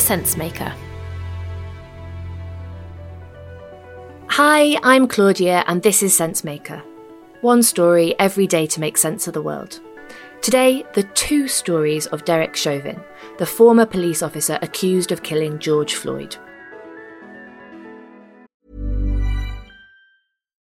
Sensemaker. 0.00 0.74
Hi, 4.28 4.76
I'm 4.82 5.06
Claudia, 5.06 5.62
and 5.66 5.82
this 5.82 6.02
is 6.02 6.18
Sensemaker. 6.18 6.82
One 7.42 7.62
story 7.62 8.18
every 8.18 8.46
day 8.46 8.66
to 8.66 8.80
make 8.80 8.96
sense 8.96 9.28
of 9.28 9.34
the 9.34 9.42
world. 9.42 9.80
Today, 10.40 10.84
the 10.94 11.02
two 11.14 11.46
stories 11.46 12.06
of 12.06 12.24
Derek 12.24 12.56
Chauvin, 12.56 12.98
the 13.38 13.44
former 13.44 13.84
police 13.84 14.22
officer 14.22 14.58
accused 14.62 15.12
of 15.12 15.22
killing 15.22 15.58
George 15.58 15.94
Floyd. 15.94 16.36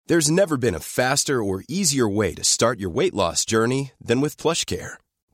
There's 0.07 0.29
never 0.29 0.57
been 0.57 0.75
a 0.75 0.79
faster 0.79 1.41
or 1.41 1.63
easier 1.67 2.07
way 2.07 2.35
to 2.35 2.43
start 2.43 2.79
your 2.79 2.91
weight 2.91 3.15
loss 3.15 3.43
journey 3.43 3.93
than 3.99 4.21
with 4.21 4.37
PlushCare. 4.37 4.97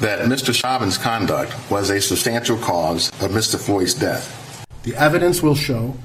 that 0.00 0.20
Mr. 0.20 0.54
Chauvin's 0.54 0.98
conduct 0.98 1.54
was 1.70 1.90
a 1.90 2.00
substantial 2.00 2.56
cause 2.58 3.08
of 3.22 3.30
Mr. 3.30 3.58
Floyd's 3.58 3.94
death. 3.94 4.66
The 4.82 4.96
evidence 4.96 5.42
will 5.42 5.54
show 5.54 5.96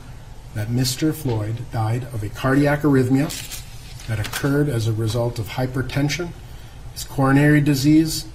that 0.56 0.68
Mr. 0.68 1.14
Floyd 1.14 1.58
died 1.72 2.04
of 2.14 2.24
a 2.24 2.30
cardiac 2.30 2.82
arrhythmia 2.82 3.30
that 4.08 4.20
occurred 4.20 4.70
as 4.70 4.88
a 4.88 4.94
result 4.94 5.40
of 5.40 5.50
hypertension, 5.50 6.30
his 6.94 7.04
coronary 7.04 7.62
disease, 7.62 8.26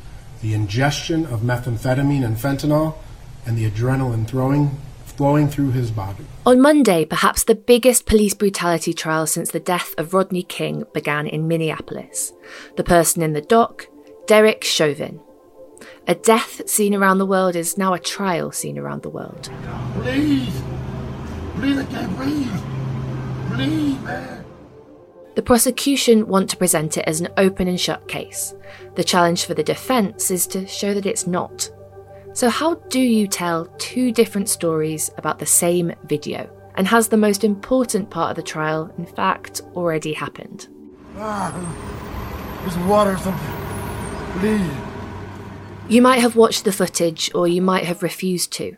the 0.43 0.55
ingestion 0.55 1.27
of 1.27 1.41
methamphetamine 1.41 2.25
and 2.25 2.37
fentanyl, 2.37 2.97
and 3.47 3.57
the 3.57 3.69
adrenaline 3.69 4.27
throwing, 4.27 4.79
flowing 5.05 5.49
through 5.49 5.71
his 5.71 5.91
body. 5.91 6.25
On 6.47 6.61
Monday, 6.61 7.05
perhaps 7.05 7.45
the 7.45 7.55
biggest 7.55 8.07
police 8.07 8.35
brutality 8.35 8.93
trial 8.93 9.27
since 9.27 9.51
the 9.51 9.61
death 9.61 9.95
of 9.97 10.13
Rodney 10.13 10.43
King 10.43 10.85
began 10.93 11.27
in 11.27 11.49
Minneapolis. 11.49 12.33
The 12.77 12.85
person 12.85 13.23
in 13.23 13.33
the 13.33 13.41
dock, 13.41 13.87
Derek 14.27 14.65
Chauvin. 14.65 15.21
A 16.07 16.15
death 16.15 16.69
seen 16.69 16.95
around 16.95 17.17
the 17.17 17.25
world 17.27 17.57
is 17.57 17.79
now 17.79 17.95
a 17.95 17.99
trial 17.99 18.53
seen 18.53 18.79
around 18.79 19.03
the 19.03 19.09
world. 19.09 19.51
Please, 19.95 20.63
please, 21.57 21.79
I 21.79 21.85
can't 21.87 22.17
breathe. 22.17 22.53
Please, 23.55 24.01
man. 24.03 24.45
The 25.35 25.43
prosecution 25.43 26.27
want 26.29 26.51
to 26.51 26.59
present 26.59 26.99
it 26.99 27.05
as 27.07 27.23
an 27.23 27.29
open 27.39 27.69
and 27.69 27.81
shut 27.81 28.07
case. 28.07 28.55
The 28.97 29.03
challenge 29.03 29.47
for 29.47 29.55
the 29.55 29.63
defence 29.63 30.31
is 30.31 30.47
to 30.49 30.67
show 30.67 30.93
that 30.93 31.07
it's 31.07 31.27
not. 31.27 31.71
So, 32.35 32.51
how 32.51 32.75
do 32.75 33.01
you 33.01 33.27
tell 33.27 33.67
two 33.79 34.13
different 34.13 34.51
stories 34.51 35.11
about 35.17 35.39
the 35.39 35.47
same 35.47 35.95
video? 36.05 36.51
And 36.75 36.87
has 36.87 37.09
the 37.09 37.17
most 37.17 37.45
important 37.45 38.11
part 38.11 38.31
of 38.31 38.37
the 38.37 38.43
trial, 38.43 38.93
in 38.99 39.07
fact, 39.07 39.63
already 39.75 40.13
happened? 40.13 40.69
Ah, 41.17 41.51
there's 42.61 42.77
water 42.87 43.13
or 43.13 43.17
something. 43.17 44.41
Please. 44.41 44.94
You 45.87 46.01
might 46.01 46.21
have 46.21 46.35
watched 46.35 46.65
the 46.65 46.73
footage, 46.73 47.31
or 47.35 47.47
you 47.47 47.61
might 47.61 47.85
have 47.85 48.03
refused 48.03 48.53
to. 48.55 48.77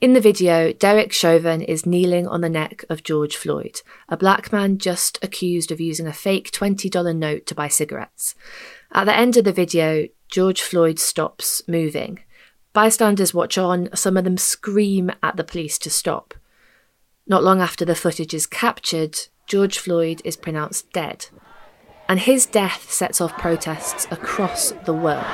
In 0.00 0.12
the 0.12 0.20
video, 0.20 0.72
Derek 0.72 1.12
Chauvin 1.12 1.62
is 1.62 1.86
kneeling 1.86 2.26
on 2.26 2.40
the 2.40 2.48
neck 2.48 2.84
of 2.90 3.04
George 3.04 3.36
Floyd, 3.36 3.80
a 4.08 4.16
black 4.16 4.50
man 4.50 4.78
just 4.78 5.20
accused 5.22 5.70
of 5.70 5.80
using 5.80 6.08
a 6.08 6.12
fake 6.12 6.50
$20 6.50 7.14
note 7.14 7.46
to 7.46 7.54
buy 7.54 7.68
cigarettes. 7.68 8.34
At 8.90 9.04
the 9.04 9.14
end 9.14 9.36
of 9.36 9.44
the 9.44 9.52
video, 9.52 10.08
George 10.28 10.60
Floyd 10.60 10.98
stops 10.98 11.62
moving. 11.68 12.18
Bystanders 12.72 13.32
watch 13.32 13.56
on, 13.56 13.88
some 13.94 14.16
of 14.16 14.24
them 14.24 14.36
scream 14.36 15.12
at 15.22 15.36
the 15.36 15.44
police 15.44 15.78
to 15.78 15.90
stop. 15.90 16.34
Not 17.24 17.44
long 17.44 17.60
after 17.60 17.84
the 17.84 17.94
footage 17.94 18.34
is 18.34 18.48
captured, 18.48 19.16
George 19.46 19.78
Floyd 19.78 20.20
is 20.24 20.36
pronounced 20.36 20.92
dead. 20.92 21.26
And 22.08 22.18
his 22.18 22.46
death 22.46 22.90
sets 22.90 23.20
off 23.20 23.38
protests 23.38 24.08
across 24.10 24.72
the 24.84 24.92
world. 24.92 25.24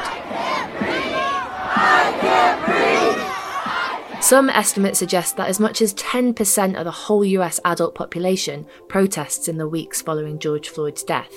Some 4.28 4.50
estimates 4.50 4.98
suggest 4.98 5.38
that 5.38 5.48
as 5.48 5.58
much 5.58 5.80
as 5.80 5.94
10% 5.94 6.78
of 6.78 6.84
the 6.84 6.90
whole 6.90 7.24
US 7.24 7.58
adult 7.64 7.94
population 7.94 8.66
protests 8.86 9.48
in 9.48 9.56
the 9.56 9.66
weeks 9.66 10.02
following 10.02 10.38
George 10.38 10.68
Floyd's 10.68 11.02
death. 11.02 11.32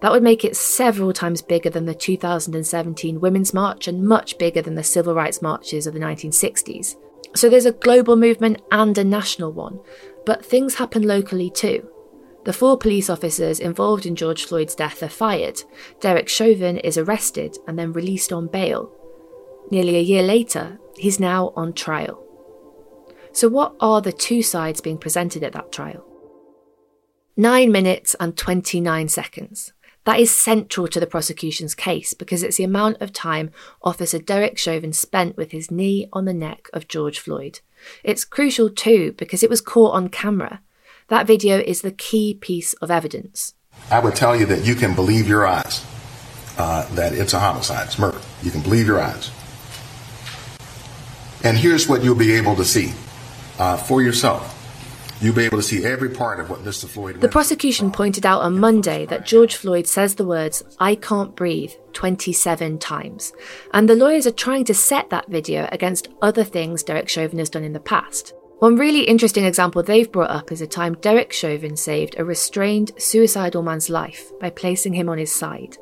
That 0.00 0.10
would 0.10 0.24
make 0.24 0.44
it 0.44 0.56
several 0.56 1.12
times 1.12 1.42
bigger 1.42 1.70
than 1.70 1.86
the 1.86 1.94
2017 1.94 3.20
Women's 3.20 3.54
March 3.54 3.86
and 3.86 4.04
much 4.04 4.36
bigger 4.36 4.60
than 4.60 4.74
the 4.74 4.82
civil 4.82 5.14
rights 5.14 5.42
marches 5.42 5.86
of 5.86 5.94
the 5.94 6.00
1960s. 6.00 6.96
So 7.36 7.48
there's 7.48 7.66
a 7.66 7.70
global 7.70 8.16
movement 8.16 8.62
and 8.72 8.98
a 8.98 9.04
national 9.04 9.52
one, 9.52 9.78
but 10.26 10.44
things 10.44 10.74
happen 10.74 11.04
locally 11.04 11.50
too. 11.50 11.88
The 12.46 12.52
four 12.52 12.76
police 12.76 13.08
officers 13.08 13.60
involved 13.60 14.06
in 14.06 14.16
George 14.16 14.44
Floyd's 14.44 14.74
death 14.74 15.04
are 15.04 15.08
fired. 15.08 15.62
Derek 16.00 16.28
Chauvin 16.28 16.78
is 16.78 16.98
arrested 16.98 17.58
and 17.68 17.78
then 17.78 17.92
released 17.92 18.32
on 18.32 18.48
bail. 18.48 18.90
Nearly 19.70 19.94
a 19.98 20.00
year 20.00 20.24
later, 20.24 20.80
he's 20.96 21.20
now 21.20 21.52
on 21.54 21.72
trial. 21.72 22.23
So, 23.34 23.48
what 23.48 23.74
are 23.80 24.00
the 24.00 24.12
two 24.12 24.42
sides 24.42 24.80
being 24.80 24.96
presented 24.96 25.42
at 25.42 25.52
that 25.54 25.72
trial? 25.72 26.06
9 27.36 27.72
minutes 27.72 28.14
and 28.20 28.36
29 28.36 29.08
seconds. 29.08 29.72
That 30.04 30.20
is 30.20 30.30
central 30.30 30.86
to 30.86 31.00
the 31.00 31.06
prosecution's 31.06 31.74
case 31.74 32.14
because 32.14 32.44
it's 32.44 32.58
the 32.58 32.64
amount 32.64 33.02
of 33.02 33.12
time 33.12 33.50
Officer 33.82 34.20
Derek 34.20 34.56
Chauvin 34.56 34.92
spent 34.92 35.36
with 35.36 35.50
his 35.50 35.68
knee 35.68 36.08
on 36.12 36.26
the 36.26 36.32
neck 36.32 36.68
of 36.72 36.86
George 36.86 37.18
Floyd. 37.18 37.58
It's 38.04 38.24
crucial 38.24 38.70
too 38.70 39.16
because 39.18 39.42
it 39.42 39.50
was 39.50 39.60
caught 39.60 39.94
on 39.94 40.10
camera. 40.10 40.60
That 41.08 41.26
video 41.26 41.58
is 41.58 41.80
the 41.80 41.90
key 41.90 42.34
piece 42.34 42.74
of 42.74 42.88
evidence. 42.88 43.54
I 43.90 43.98
would 43.98 44.14
tell 44.14 44.36
you 44.36 44.46
that 44.46 44.64
you 44.64 44.76
can 44.76 44.94
believe 44.94 45.26
your 45.26 45.44
eyes, 45.44 45.84
uh, 46.56 46.88
that 46.94 47.14
it's 47.14 47.32
a 47.32 47.40
homicide, 47.40 47.88
it's 47.88 47.98
murder. 47.98 48.20
You 48.44 48.52
can 48.52 48.60
believe 48.60 48.86
your 48.86 49.00
eyes. 49.00 49.32
And 51.42 51.58
here's 51.58 51.88
what 51.88 52.04
you'll 52.04 52.14
be 52.14 52.32
able 52.32 52.54
to 52.56 52.64
see 52.64 52.94
uh, 53.58 53.76
for 53.76 54.02
yourself. 54.02 54.60
You'll 55.20 55.34
be 55.34 55.44
able 55.44 55.58
to 55.58 55.62
see 55.62 55.84
every 55.84 56.10
part 56.10 56.40
of 56.40 56.50
what 56.50 56.60
Mr. 56.60 56.86
Floyd. 56.86 57.20
The 57.20 57.28
prosecution 57.28 57.90
pointed 57.90 58.26
out 58.26 58.42
on 58.42 58.58
Monday 58.58 59.06
that 59.06 59.24
George 59.24 59.56
Floyd 59.56 59.86
says 59.86 60.16
the 60.16 60.26
words, 60.26 60.62
I 60.78 60.96
can't 60.96 61.34
breathe, 61.34 61.72
27 61.92 62.78
times. 62.78 63.32
And 63.72 63.88
the 63.88 63.94
lawyers 63.94 64.26
are 64.26 64.32
trying 64.32 64.64
to 64.66 64.74
set 64.74 65.10
that 65.10 65.28
video 65.28 65.68
against 65.72 66.08
other 66.20 66.44
things 66.44 66.82
Derek 66.82 67.08
Chauvin 67.08 67.38
has 67.38 67.48
done 67.48 67.64
in 67.64 67.72
the 67.72 67.80
past. 67.80 68.34
One 68.60 68.76
really 68.76 69.02
interesting 69.02 69.44
example 69.44 69.82
they've 69.82 70.10
brought 70.10 70.30
up 70.30 70.52
is 70.52 70.60
a 70.60 70.66
time 70.66 70.94
Derek 70.94 71.32
Chauvin 71.32 71.76
saved 71.76 72.14
a 72.16 72.24
restrained, 72.24 72.92
suicidal 72.96 73.62
man's 73.62 73.90
life 73.90 74.30
by 74.38 74.50
placing 74.50 74.94
him 74.94 75.08
on 75.08 75.18
his 75.18 75.34
side. 75.34 75.76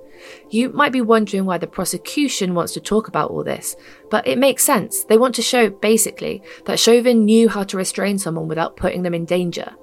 You 0.50 0.71
might 0.71 0.93
be 0.93 1.00
wondering 1.00 1.44
why 1.44 1.59
the 1.59 1.66
prosecution 1.66 2.55
wants 2.55 2.72
to 2.72 2.81
talk 2.81 3.09
about 3.09 3.31
all 3.31 3.44
this, 3.44 3.77
but 4.10 4.27
it 4.27 4.38
makes 4.38 4.65
sense. 4.65 5.05
They 5.05 5.19
want 5.19 5.34
to 5.34 5.43
show, 5.43 5.69
basically, 5.69 6.43
that 6.65 6.81
Chauvin 6.81 7.25
knew 7.25 7.49
how 7.49 7.65
to 7.65 7.77
restrain 7.77 8.19
someone 8.19 8.49
without 8.49 8.77
putting 8.77 9.03
them 9.03 9.15
in 9.15 9.27
danger, 9.27 9.75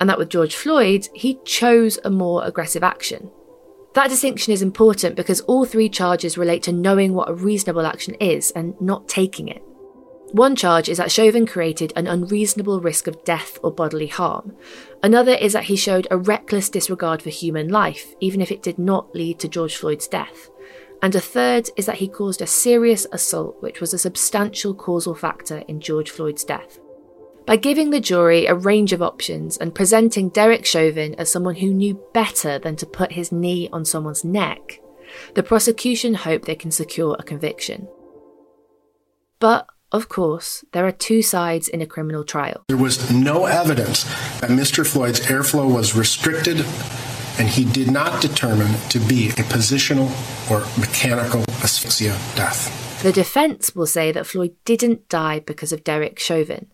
and 0.00 0.08
that 0.08 0.18
with 0.18 0.30
George 0.30 0.54
Floyd, 0.54 1.08
he 1.14 1.38
chose 1.44 1.98
a 2.04 2.10
more 2.10 2.44
aggressive 2.44 2.82
action. 2.82 3.30
That 3.94 4.08
distinction 4.08 4.52
is 4.52 4.62
important 4.62 5.16
because 5.16 5.42
all 5.42 5.66
three 5.66 5.88
charges 5.88 6.38
relate 6.38 6.62
to 6.62 6.72
knowing 6.72 7.12
what 7.12 7.28
a 7.28 7.34
reasonable 7.34 7.84
action 7.84 8.14
is 8.14 8.50
and 8.52 8.80
not 8.80 9.06
taking 9.06 9.48
it. 9.48 9.62
One 10.32 10.56
charge 10.56 10.88
is 10.88 10.96
that 10.96 11.12
Chauvin 11.12 11.44
created 11.46 11.92
an 11.94 12.06
unreasonable 12.06 12.80
risk 12.80 13.06
of 13.06 13.22
death 13.22 13.58
or 13.62 13.70
bodily 13.70 14.06
harm. 14.06 14.56
Another 15.02 15.32
is 15.32 15.52
that 15.52 15.64
he 15.64 15.76
showed 15.76 16.08
a 16.10 16.16
reckless 16.16 16.70
disregard 16.70 17.20
for 17.20 17.28
human 17.28 17.68
life, 17.68 18.14
even 18.18 18.40
if 18.40 18.50
it 18.50 18.62
did 18.62 18.78
not 18.78 19.14
lead 19.14 19.38
to 19.40 19.48
George 19.48 19.76
Floyd's 19.76 20.08
death. 20.08 20.48
And 21.02 21.14
a 21.14 21.20
third 21.20 21.68
is 21.76 21.84
that 21.84 21.96
he 21.96 22.08
caused 22.08 22.40
a 22.40 22.46
serious 22.46 23.06
assault, 23.12 23.60
which 23.60 23.80
was 23.80 23.92
a 23.92 23.98
substantial 23.98 24.74
causal 24.74 25.14
factor 25.14 25.64
in 25.68 25.80
George 25.80 26.10
Floyd's 26.10 26.44
death. 26.44 26.78
By 27.44 27.56
giving 27.56 27.90
the 27.90 28.00
jury 28.00 28.46
a 28.46 28.54
range 28.54 28.94
of 28.94 29.02
options 29.02 29.58
and 29.58 29.74
presenting 29.74 30.30
Derek 30.30 30.64
Chauvin 30.64 31.14
as 31.16 31.30
someone 31.30 31.56
who 31.56 31.74
knew 31.74 32.00
better 32.14 32.58
than 32.58 32.76
to 32.76 32.86
put 32.86 33.12
his 33.12 33.32
knee 33.32 33.68
on 33.70 33.84
someone's 33.84 34.24
neck, 34.24 34.80
the 35.34 35.42
prosecution 35.42 36.14
hope 36.14 36.46
they 36.46 36.54
can 36.54 36.70
secure 36.70 37.16
a 37.18 37.22
conviction. 37.22 37.86
But 39.40 39.66
of 39.92 40.08
course, 40.08 40.64
there 40.72 40.86
are 40.86 40.92
two 40.92 41.22
sides 41.22 41.68
in 41.68 41.80
a 41.80 41.86
criminal 41.86 42.24
trial. 42.24 42.64
There 42.68 42.76
was 42.76 43.10
no 43.10 43.44
evidence 43.44 44.04
that 44.40 44.50
Mr. 44.50 44.86
Floyd's 44.86 45.20
airflow 45.20 45.72
was 45.72 45.94
restricted, 45.94 46.64
and 47.38 47.48
he 47.48 47.64
did 47.64 47.90
not 47.90 48.22
determine 48.22 48.72
to 48.88 48.98
be 48.98 49.28
a 49.28 49.44
positional 49.52 50.08
or 50.50 50.60
mechanical 50.80 51.44
asphyxia 51.62 52.12
death. 52.34 53.02
The 53.02 53.12
defence 53.12 53.74
will 53.74 53.86
say 53.86 54.12
that 54.12 54.26
Floyd 54.26 54.54
didn't 54.64 55.08
die 55.08 55.40
because 55.40 55.72
of 55.72 55.84
Derek 55.84 56.18
Chauvin. 56.18 56.68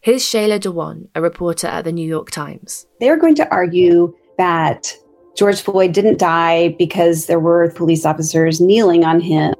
Here's 0.00 0.22
Shaila 0.22 0.60
Dewan, 0.60 1.08
a 1.14 1.20
reporter 1.20 1.66
at 1.66 1.84
the 1.84 1.92
New 1.92 2.06
York 2.06 2.30
Times. 2.30 2.86
They're 3.00 3.16
going 3.16 3.34
to 3.36 3.50
argue 3.50 4.14
that 4.38 4.94
George 5.36 5.60
Floyd 5.60 5.92
didn't 5.92 6.18
die 6.18 6.76
because 6.78 7.26
there 7.26 7.40
were 7.40 7.70
police 7.70 8.06
officers 8.06 8.60
kneeling 8.60 9.04
on 9.04 9.20
him. 9.20 9.54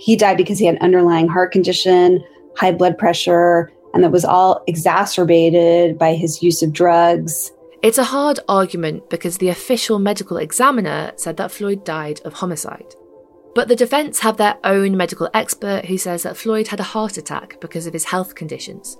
He 0.00 0.16
died 0.16 0.38
because 0.38 0.58
he 0.58 0.64
had 0.64 0.78
underlying 0.78 1.28
heart 1.28 1.52
condition, 1.52 2.24
high 2.56 2.72
blood 2.72 2.96
pressure, 2.96 3.70
and 3.92 4.02
that 4.02 4.10
was 4.10 4.24
all 4.24 4.64
exacerbated 4.66 5.98
by 5.98 6.14
his 6.14 6.42
use 6.42 6.62
of 6.62 6.72
drugs. 6.72 7.52
It's 7.82 7.98
a 7.98 8.04
hard 8.04 8.40
argument 8.48 9.10
because 9.10 9.38
the 9.38 9.50
official 9.50 9.98
medical 9.98 10.38
examiner 10.38 11.12
said 11.16 11.36
that 11.36 11.52
Floyd 11.52 11.84
died 11.84 12.20
of 12.24 12.32
homicide. 12.32 12.94
But 13.54 13.68
the 13.68 13.76
defence 13.76 14.20
have 14.20 14.38
their 14.38 14.56
own 14.64 14.96
medical 14.96 15.28
expert 15.34 15.84
who 15.84 15.98
says 15.98 16.22
that 16.22 16.36
Floyd 16.36 16.68
had 16.68 16.80
a 16.80 16.84
heart 16.84 17.18
attack 17.18 17.60
because 17.60 17.86
of 17.86 17.92
his 17.92 18.04
health 18.04 18.34
conditions. 18.34 18.96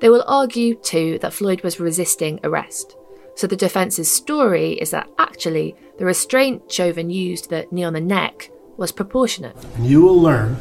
They 0.00 0.08
will 0.08 0.24
argue, 0.26 0.74
too, 0.74 1.18
that 1.20 1.32
Floyd 1.32 1.62
was 1.62 1.78
resisting 1.78 2.40
arrest. 2.42 2.96
So 3.36 3.46
the 3.46 3.56
defence's 3.56 4.10
story 4.10 4.72
is 4.72 4.90
that 4.90 5.08
actually 5.18 5.76
the 5.98 6.06
restraint 6.06 6.72
Chauvin 6.72 7.08
used, 7.08 7.50
the 7.50 7.68
knee 7.70 7.84
on 7.84 7.92
the 7.92 8.00
neck, 8.00 8.49
was 8.76 8.92
proportionate. 8.92 9.56
And 9.76 9.86
you 9.86 10.02
will 10.02 10.20
learn 10.20 10.56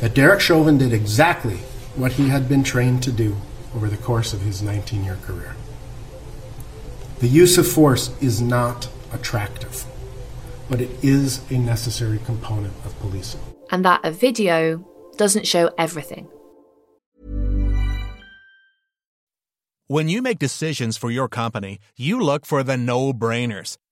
that 0.00 0.14
Derek 0.14 0.40
Chauvin 0.40 0.78
did 0.78 0.92
exactly 0.92 1.58
what 1.96 2.12
he 2.12 2.28
had 2.28 2.48
been 2.48 2.62
trained 2.62 3.02
to 3.04 3.12
do 3.12 3.36
over 3.74 3.88
the 3.88 3.96
course 3.96 4.32
of 4.32 4.42
his 4.42 4.62
19 4.62 5.04
year 5.04 5.18
career. 5.22 5.56
The 7.18 7.28
use 7.28 7.58
of 7.58 7.66
force 7.66 8.10
is 8.22 8.40
not 8.40 8.88
attractive 9.12 9.84
but 10.68 10.80
it 10.80 10.90
is 11.02 11.40
a 11.50 11.58
necessary 11.58 12.18
component 12.24 12.74
of 12.84 12.98
policing. 13.00 13.40
And 13.70 13.84
that 13.84 14.00
a 14.04 14.10
video 14.10 14.84
doesn't 15.16 15.46
show 15.46 15.70
everything. 15.78 16.28
When 19.86 20.08
you 20.08 20.20
make 20.20 20.38
decisions 20.38 20.98
for 20.98 21.10
your 21.10 21.28
company, 21.28 21.78
you 21.96 22.20
look 22.20 22.44
for 22.44 22.62
the 22.62 22.76
no 22.76 23.12
brainers. 23.14 23.78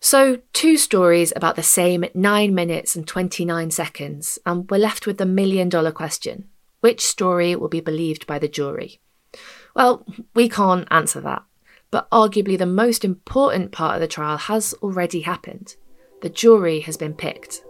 So, 0.00 0.38
two 0.52 0.76
stories 0.76 1.32
about 1.34 1.56
the 1.56 1.62
same 1.62 2.04
9 2.14 2.54
minutes 2.54 2.94
and 2.94 3.06
29 3.06 3.70
seconds, 3.70 4.38
and 4.46 4.70
we're 4.70 4.78
left 4.78 5.06
with 5.06 5.18
the 5.18 5.26
million 5.26 5.68
dollar 5.68 5.90
question. 5.90 6.48
Which 6.80 7.04
story 7.04 7.56
will 7.56 7.68
be 7.68 7.80
believed 7.80 8.26
by 8.26 8.38
the 8.38 8.46
jury? 8.46 9.00
Well, 9.74 10.06
we 10.34 10.48
can't 10.48 10.86
answer 10.90 11.20
that, 11.22 11.42
but 11.90 12.08
arguably 12.10 12.56
the 12.56 12.66
most 12.66 13.04
important 13.04 13.72
part 13.72 13.96
of 13.96 14.00
the 14.00 14.06
trial 14.06 14.36
has 14.36 14.74
already 14.82 15.22
happened 15.22 15.76
the 16.20 16.28
jury 16.28 16.80
has 16.80 16.96
been 16.96 17.14
picked. 17.14 17.62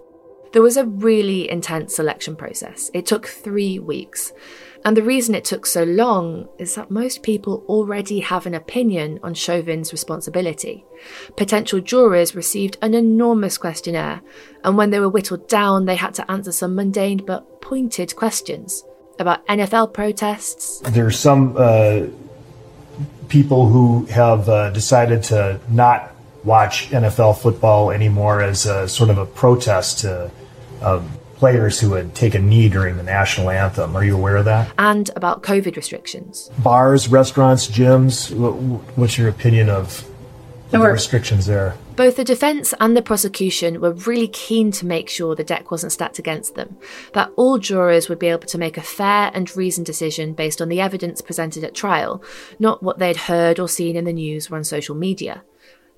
There 0.53 0.63
was 0.63 0.77
a 0.77 0.87
really 0.87 1.51
intense 1.51 1.95
selection 1.95 2.37
process. 2.37 2.91
It 2.95 3.07
took 3.07 3.27
three 3.27 3.79
weeks. 3.79 4.33
And 4.85 4.97
the 4.97 5.03
reason 5.03 5.35
it 5.35 5.45
took 5.45 5.67
so 5.67 5.83
long 5.83 6.49
is 6.59 6.77
that 6.77 6.91
most 6.91 7.23
people 7.23 7.65
already 7.69 8.21
have 8.21 8.47
an 8.47 8.55
opinion 8.55 9.19
on 9.23 9.35
Chauvin's 9.35 9.93
responsibility. 9.93 10.85
Potential 11.37 11.81
jurors 11.81 12.35
received 12.35 12.79
an 12.81 12.95
enormous 12.95 13.59
questionnaire, 13.59 14.23
and 14.63 14.77
when 14.77 14.91
they 14.91 15.01
were 15.01 15.09
whittled 15.09 15.49
down, 15.49 15.85
they 15.85 15.97
had 15.97 16.15
to 16.15 16.31
answer 16.31 16.53
some 16.53 16.75
mundane 16.77 17.19
but 17.19 17.61
pointed 17.61 18.15
questions 18.15 18.85
about 19.19 19.45
NFL 19.49 19.93
protests. 19.93 20.81
There 20.81 21.07
are 21.07 21.11
some 21.11 21.57
uh, 21.59 22.07
people 23.29 23.69
who 23.69 24.05
have 24.07 24.49
uh, 24.49 24.71
decided 24.71 25.25
to 25.25 25.61
not 25.69 26.15
watch 26.45 26.91
NFL 26.91 27.39
football 27.39 27.91
anymore 27.91 28.43
as 28.43 28.67
a 28.67 28.89
sort 28.89 29.11
of 29.11 29.19
a 29.19 29.27
protest 29.27 30.01
to 30.01 30.31
um, 30.83 31.11
players 31.39 31.79
who 31.79 31.91
would 31.91 32.15
take 32.15 32.35
a 32.35 32.39
knee 32.39 32.69
during 32.69 32.97
the 32.97 33.03
national 33.03 33.51
anthem. 33.51 33.97
Are 33.97 34.05
you 34.05 34.17
aware 34.17 34.37
of 34.37 34.45
that? 34.47 34.73
And 34.79 35.09
about 35.15 35.43
COVID 35.43 35.77
restrictions. 35.77 36.51
Bars, 36.59 37.09
restaurants, 37.09 37.69
gyms. 37.69 38.35
What's 38.97 39.17
your 39.17 39.29
opinion 39.29 39.71
of 39.71 40.09
the 40.71 40.81
restrictions 40.81 41.47
there? 41.47 41.77
Both 41.95 42.17
the 42.17 42.25
defence 42.25 42.75
and 42.81 42.97
the 42.97 43.03
prosecution 43.03 43.81
were 43.81 43.93
really 43.93 44.29
keen 44.29 44.71
to 44.73 44.87
make 44.87 45.09
sure 45.09 45.35
the 45.35 45.45
deck 45.45 45.71
wasn't 45.71 45.93
stacked 45.93 46.19
against 46.19 46.55
them, 46.55 46.77
that 47.13 47.33
all 47.37 47.59
jurors 47.59 48.09
would 48.09 48.19
be 48.19 48.29
able 48.29 48.47
to 48.47 48.59
make 48.59 48.77
a 48.77 48.83
fair 48.83 49.31
and 49.35 49.57
reasoned 49.57 49.87
decision 49.87 50.33
based 50.33 50.61
on 50.63 50.69
the 50.69 50.81
evidence 50.81 51.21
presented 51.21 51.65
at 51.65 51.75
trial, 51.75 52.23
not 52.59 52.83
what 52.83 52.99
they'd 52.99 53.17
heard 53.17 53.59
or 53.59 53.69
seen 53.69 53.97
in 53.97 54.05
the 54.05 54.13
news 54.13 54.51
or 54.51 54.57
on 54.57 54.65
social 54.65 54.95
media. 54.95 55.43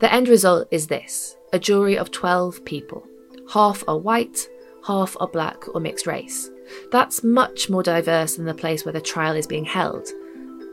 The 0.01 0.13
end 0.13 0.29
result 0.29 0.67
is 0.71 0.87
this 0.87 1.37
a 1.53 1.59
jury 1.59 1.97
of 1.99 2.11
12 2.11 2.65
people. 2.65 3.07
Half 3.53 3.85
are 3.87 3.99
white, 3.99 4.49
half 4.87 5.17
are 5.21 5.29
black 5.29 5.69
or 5.75 5.81
mixed 5.81 6.07
race. 6.07 6.51
That's 6.91 7.23
much 7.23 7.69
more 7.69 7.83
diverse 7.83 8.37
than 8.37 8.47
the 8.47 8.55
place 8.55 8.85
where 8.85 8.93
the 8.93 9.01
trial 9.01 9.37
is 9.37 9.47
being 9.47 9.65
held. 9.65 10.09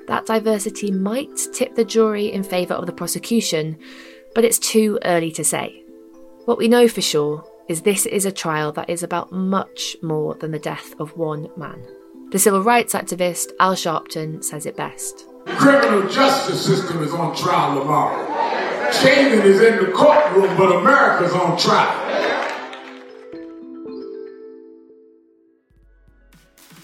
That 0.08 0.26
diversity 0.26 0.92
might 0.92 1.36
tip 1.54 1.76
the 1.76 1.84
jury 1.84 2.32
in 2.32 2.44
favour 2.44 2.76
of 2.76 2.86
the 2.86 2.94
prosecution, 2.94 3.78
but 4.34 4.46
it's 4.46 4.60
too 4.60 5.00
early 5.04 5.32
to 5.32 5.44
say. 5.44 5.84
What 6.46 6.58
we 6.58 6.70
know 6.70 6.88
for 6.88 7.02
sure 7.02 7.44
is 7.68 7.82
this 7.82 8.06
is 8.06 8.26
a 8.26 8.32
trial 8.32 8.72
that 8.74 8.90
is 8.90 9.04
about 9.04 9.34
much 9.34 9.98
more 10.02 10.36
than 10.36 10.52
the 10.52 10.60
death 10.60 10.94
of 11.00 11.18
one 11.18 11.50
man. 11.58 11.84
The 12.32 12.40
civil 12.40 12.64
rights 12.64 12.94
activist 12.94 13.52
Al 13.60 13.74
Sharpton 13.74 14.42
says 14.42 14.66
it 14.66 14.78
best. 14.78 15.26
The 15.46 15.54
criminal 15.54 16.08
justice 16.08 16.66
system 16.66 17.04
is 17.04 17.12
on 17.14 17.36
trial 17.36 17.80
tomorrow. 17.80 18.37
Chauvin 18.94 19.42
is 19.42 19.62
in 19.62 19.78
the 19.78 19.92
courtroom, 19.92 20.56
but 20.58 20.76
America's 20.76 21.34
on 21.34 21.58
trial. 21.58 22.04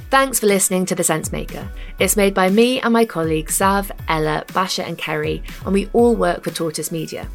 Thanks 0.10 0.40
for 0.40 0.46
listening 0.46 0.86
to 0.86 0.96
The 0.96 1.02
Sensemaker. 1.02 1.68
It's 1.98 2.16
made 2.16 2.36
by 2.36 2.50
me 2.50 2.80
and 2.82 2.94
my 2.94 3.04
colleagues 3.04 3.58
Zav, 3.58 3.90
Ella, 4.08 4.46
Basha, 4.54 4.86
and 4.86 4.96
Kerry, 4.96 5.42
and 5.66 5.74
we 5.74 5.90
all 5.94 6.16
work 6.16 6.44
for 6.44 6.52
Tortoise 6.52 6.92
Media. 6.92 7.28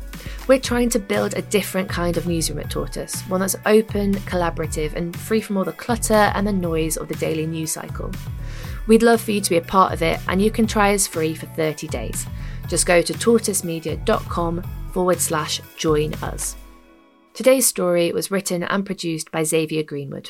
We're 0.47 0.61
trying 0.61 0.89
to 0.91 1.01
build 1.01 1.35
a 1.35 1.43
different 1.43 1.89
kind 1.89 2.17
of 2.17 2.29
newsroom 2.29 2.61
at 2.61 2.71
Tortoise, 2.71 3.21
one 3.23 3.41
that's 3.41 3.57
open, 3.67 4.15
collaborative, 4.15 4.95
and 4.95 5.17
free 5.17 5.41
from 5.41 5.57
all 5.57 5.65
the 5.65 5.73
clutter 5.73 6.31
and 6.35 6.47
the 6.47 6.53
noise 6.53 6.97
of 6.97 7.09
the 7.09 7.17
daily 7.17 7.47
news 7.47 7.73
cycle. 7.73 8.13
We'd 8.87 9.03
love 9.03 9.21
for 9.21 9.33
you 9.33 9.41
to 9.41 9.51
be 9.51 9.57
a 9.57 9.63
part 9.63 9.93
of 9.93 10.01
it, 10.01 10.21
and 10.29 10.41
you 10.41 10.51
can 10.51 10.67
try 10.67 10.95
us 10.95 11.07
free 11.07 11.35
for 11.35 11.47
30 11.47 11.89
days. 11.89 12.27
Just 12.69 12.87
go 12.87 13.03
to 13.03 13.13
tortoisemedia.com 13.13 14.63
forward 14.93 15.21
slash 15.21 15.61
join 15.77 16.15
us. 16.15 16.57
Today's 17.35 17.67
story 17.67 18.13
was 18.13 18.31
written 18.31 18.63
and 18.63 18.85
produced 18.85 19.31
by 19.31 19.45
Xavier 19.45 19.83
Greenwood. 19.83 20.29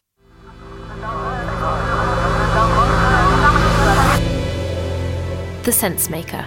The 5.62 5.72
Sensemaker. 5.72 6.46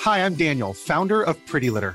Hi, 0.00 0.26
I'm 0.26 0.34
Daniel, 0.34 0.74
founder 0.74 1.22
of 1.22 1.36
Pretty 1.46 1.70
Litter. 1.70 1.94